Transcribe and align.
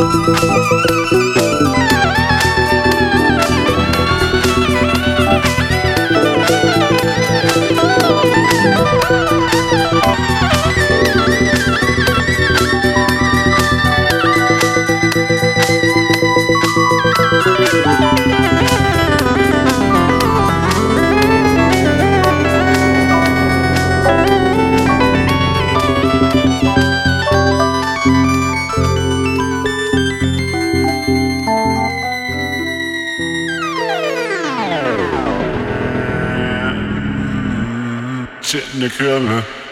Música 0.00 0.89
Technicolor. 39.00 39.69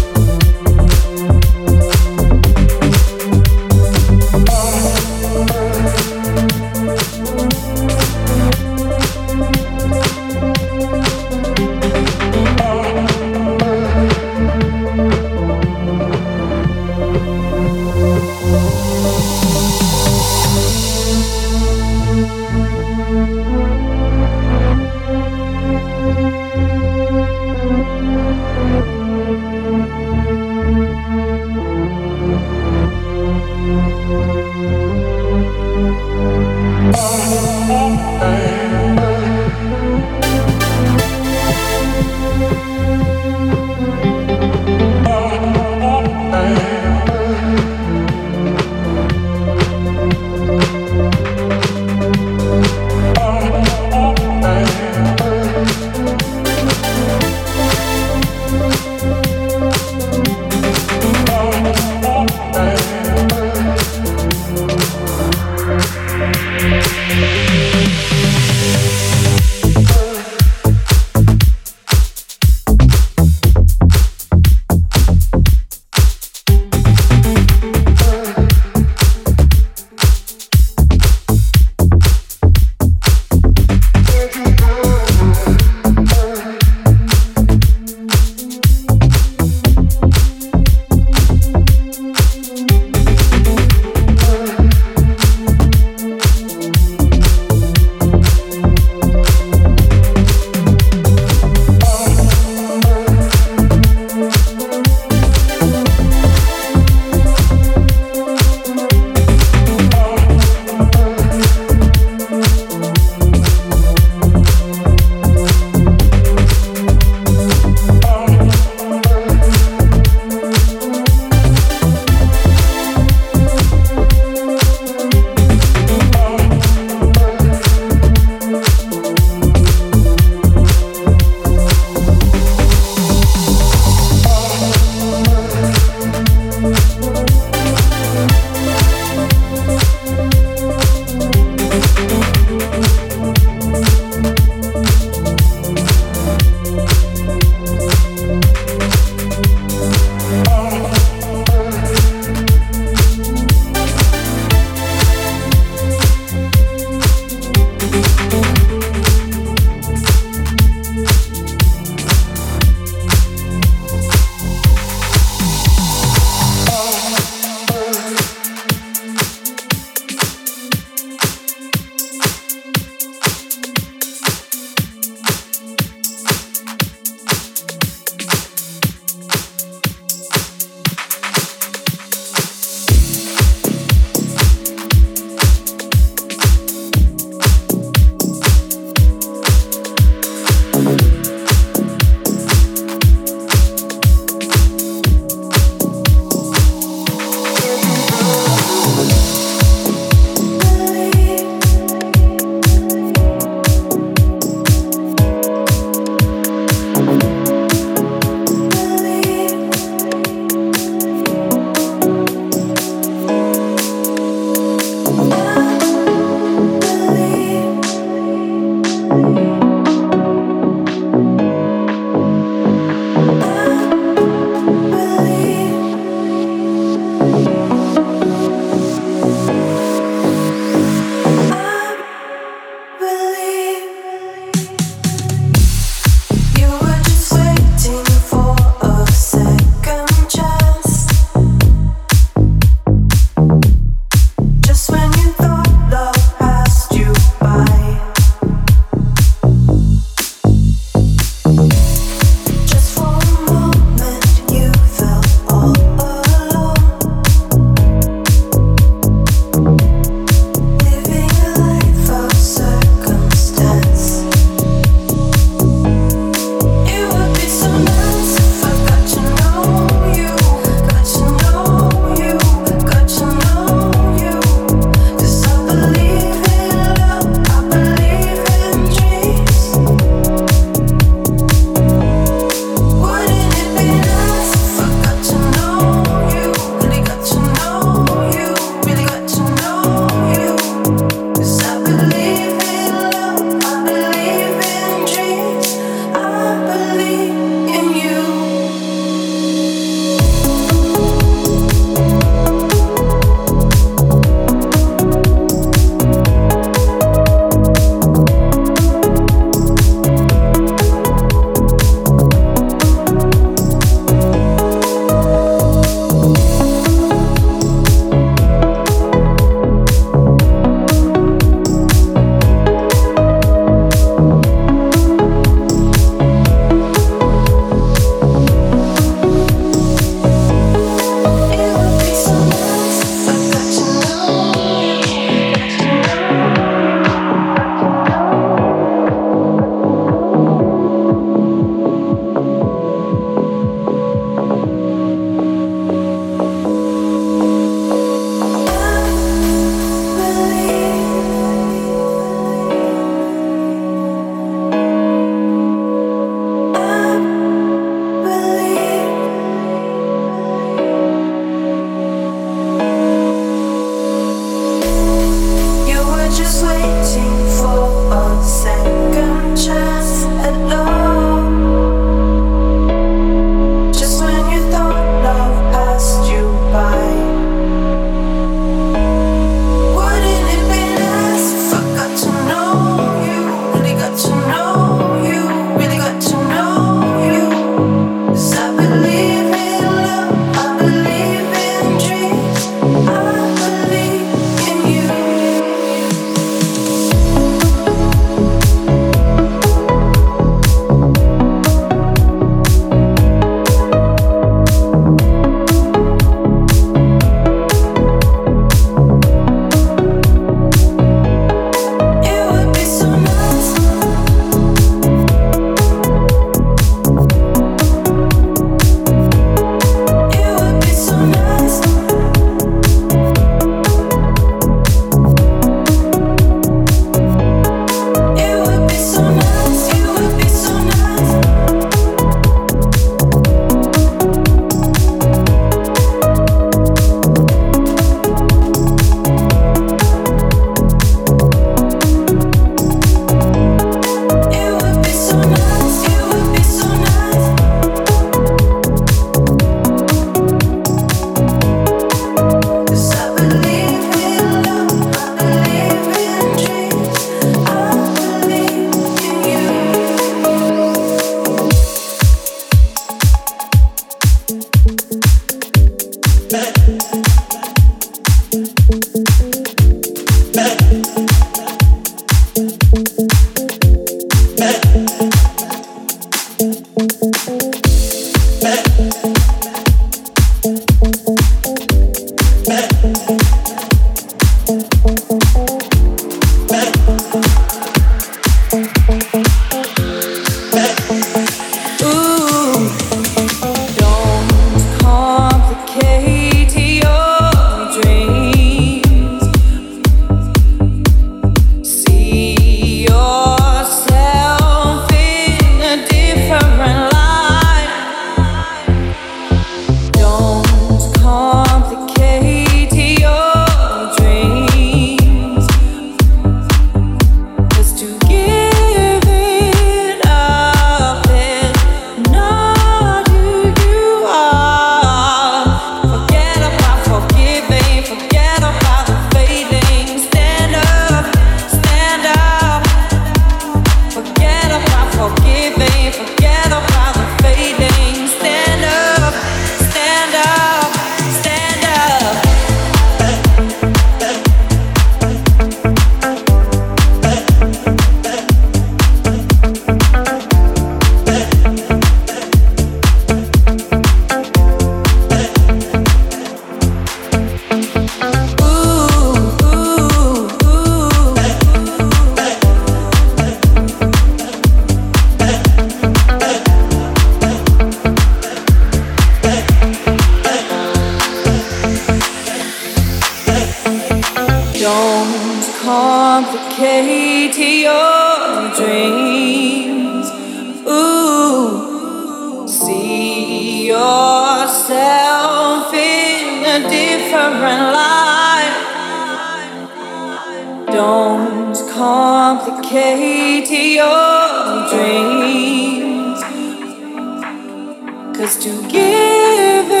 Cause 598.41 598.57
to 598.57 598.71
give 598.89 600.00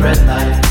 red 0.00 0.26
light. 0.26 0.67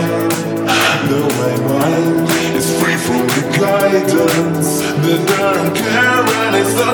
Now 0.00 1.28
my 1.42 1.54
mind 1.68 2.28
is 2.54 2.68
free 2.80 2.96
from 2.96 3.26
the 3.26 3.42
guidance. 3.58 4.80
that 5.04 5.30
I 5.40 5.54
don't 5.54 5.74
care, 5.74 6.28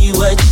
You 0.00 0.49